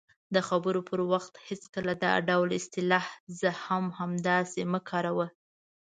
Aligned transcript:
-د 0.17 0.35
خبرو 0.47 0.81
پر 0.89 0.99
وخت 1.11 1.33
هېڅکله 1.47 1.93
دا 2.03 2.13
ډول 2.27 2.49
اصطلاح"زه 2.59 3.49
هم 3.65 3.85
همداسې" 3.99 4.61
مه 4.71 4.79
کاروئ: 4.89 5.29